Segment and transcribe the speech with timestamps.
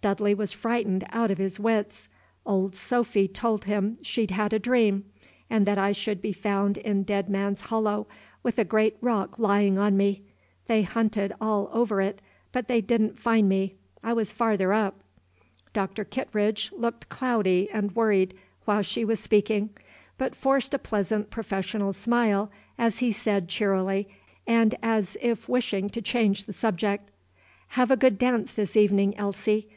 [0.00, 2.08] Dudley was frightened out of his wits.
[2.44, 5.04] Old Sophy told him she'd had a dream,
[5.48, 8.06] and that I should be found in Dead Man's Hollow,
[8.42, 10.22] with a great rock lying on me.
[10.66, 15.00] They hunted all over it, but they did n't find me, I was farther up."
[15.72, 19.70] Doctor Kittredge looked cloudy and worried while she was speaking,
[20.18, 24.08] but forced a pleasant professional smile, as he said cheerily,
[24.48, 27.10] and as if wishing to change the subject,
[27.68, 29.68] "Have a good dance this evening, Elsie.